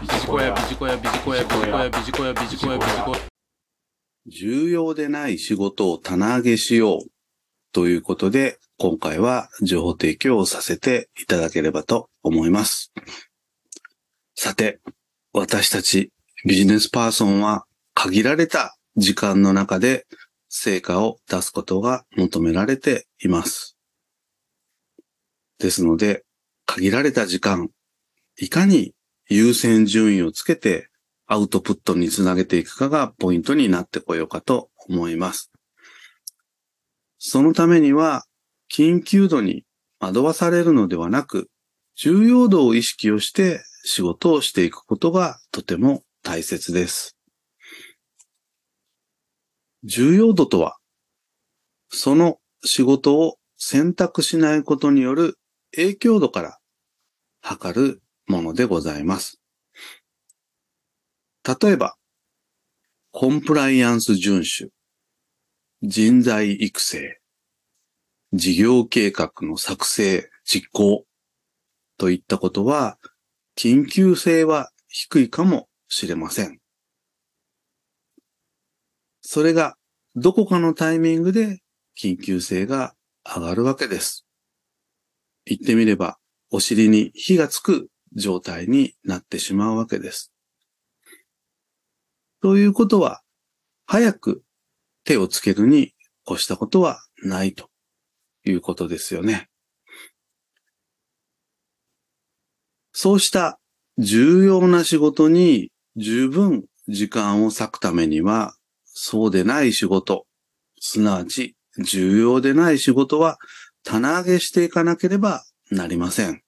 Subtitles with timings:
[0.00, 3.20] ビジコヤ、ビジコヤ、ビジコヤ、ビジコヤ、ビジコヤ、ビジコヤ、ビジコヤ。
[4.26, 7.10] 重要でない仕事を棚上げしよう
[7.72, 12.94] ということで、今回は情報提供をさせていただければと思います。
[14.34, 14.80] さて、
[15.34, 16.10] 私たち
[16.46, 20.06] ビジネスパーソンは限られた時間の中で
[20.48, 23.76] 成果を出すことが求められています。
[25.58, 26.24] ですので、
[26.64, 27.68] 限られた時間、
[28.38, 28.94] いかに
[29.32, 30.90] 優先順位をつけて
[31.26, 35.52] アウトプットにつなげていくかがポイントになってこようかと思います。
[37.18, 38.24] そのためには、
[38.68, 39.64] 緊急度に
[40.00, 41.48] 惑わされるのではなく、
[41.94, 47.16] 重要度を意識をして仕事をしていくことがとても大切です。
[49.84, 50.78] 重要度とは、
[51.88, 55.38] その仕事を選択しないことによる
[55.76, 56.58] 影響度から
[57.40, 59.40] 測るものでございます。
[61.44, 61.96] 例えば、
[63.10, 64.72] コンプライアンス遵守、
[65.82, 67.20] 人材育成、
[68.32, 71.04] 事業計画の作成、実行
[71.98, 72.98] といったことは、
[73.56, 76.60] 緊急性は低いかもしれません。
[79.20, 79.76] それが、
[80.16, 81.60] どこかのタイミングで
[82.00, 82.94] 緊急性が
[83.24, 84.26] 上がるわけです。
[85.44, 86.18] 言ってみれば、
[86.50, 90.32] お尻に火がつく状態になってしまうわけです。
[92.42, 93.22] ということは、
[93.86, 94.42] 早く
[95.04, 95.94] 手をつけるに
[96.30, 97.68] 越したことはないと
[98.44, 99.48] いうことですよね。
[102.92, 103.58] そうした
[103.98, 110.26] 重要な仕事に十分時間を割くためには、そうでない仕事、
[110.80, 113.38] すなわち重要でない仕事は
[113.84, 116.42] 棚上げしていかなければなりません。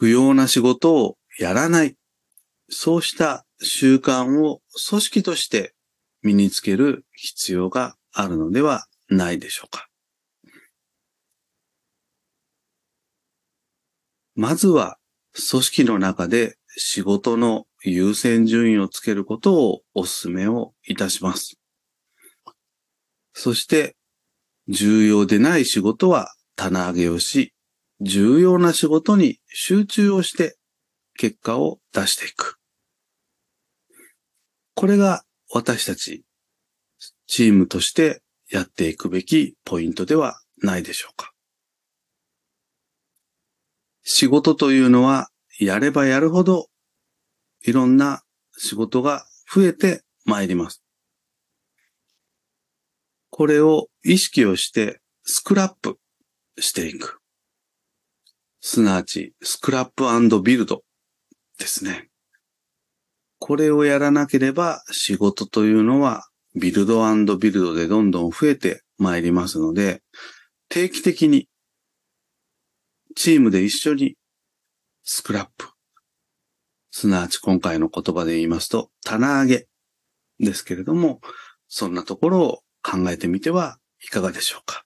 [0.00, 1.94] 不要な仕事をやらない。
[2.70, 5.74] そうした習慣を組織として
[6.22, 9.88] 身につける必要があるのではないでしょうか。
[14.34, 14.96] まずは
[15.50, 21.58] 組織の中で仕事の優先順位をつけることをお勧めをいたします。
[23.34, 23.96] そして
[24.66, 27.52] 重要でない仕事は棚上げをし、
[28.00, 30.56] 重要な仕事に集中をして
[31.18, 32.56] 結果を出していく。
[34.74, 36.24] これが私たち
[37.26, 41.32] チームとしてやっていくべきポイントではないでしょうか。
[44.02, 45.28] 仕事というのは
[45.58, 46.68] やればやるほど
[47.62, 48.22] いろんな
[48.56, 50.82] 仕事が増えてまいります。
[53.28, 55.98] これを意識をしてスクラップ
[56.58, 57.19] していく。
[58.60, 60.04] すなわちスクラップ
[60.42, 60.82] ビルド
[61.58, 62.08] ですね。
[63.38, 67.02] これをやらなければ仕事というのはビルド
[67.36, 70.02] ビルドでどんどん増えてまいりますので、
[70.68, 71.48] 定期的に
[73.16, 74.16] チームで一緒に
[75.04, 75.68] スクラップ。
[76.90, 79.66] すなわち今回の言葉で言いますと、棚上げ
[80.38, 81.20] ですけれども、
[81.68, 84.84] そんなところを考えてみてはいかがでしょうか。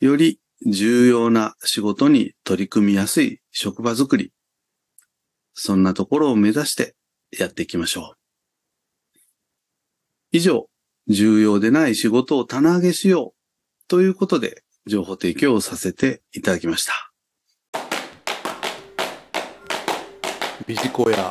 [0.00, 4.32] より重要な仕事に取り組みやすい職場づくり。
[5.54, 6.94] そんなところを目指して
[7.36, 8.18] やっていきましょう。
[10.30, 10.68] 以上、
[11.08, 17.12] 重要でない仕事を棚上げしようということで情報提供をさせていただきました。
[20.66, 21.30] ビジコヤ、